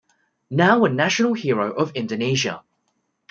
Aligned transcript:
Now 0.49 0.83
a 0.85 0.89
National 0.89 1.35
Hero 1.35 1.71
of 1.73 1.91
Indonesia. 1.95 2.63